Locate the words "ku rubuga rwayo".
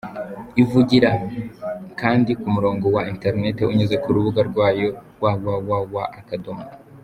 4.03-4.87